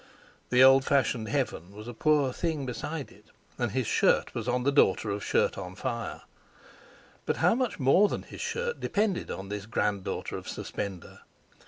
The 0.49 0.63
old 0.63 0.83
fashioned 0.83 1.29
heaven 1.29 1.75
was 1.75 1.87
a 1.87 1.93
poor 1.93 2.33
thing 2.33 2.65
beside 2.65 3.11
it, 3.11 3.25
and 3.59 3.69
his 3.71 3.85
shirt 3.85 4.33
was 4.33 4.47
on 4.47 4.63
the 4.63 4.71
daughter 4.71 5.11
of 5.11 5.23
Shirt 5.23 5.59
on 5.59 5.75
fire. 5.75 6.21
But 7.27 7.37
how 7.37 7.53
much 7.53 7.79
more 7.79 8.09
than 8.09 8.23
his 8.23 8.41
shirt 8.41 8.79
depended 8.79 9.29
on 9.29 9.49
this 9.49 9.67
granddaughter 9.67 10.37
of 10.37 10.49
Suspender! 10.49 11.19